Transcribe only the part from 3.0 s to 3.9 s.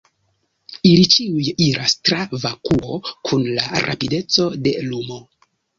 kun la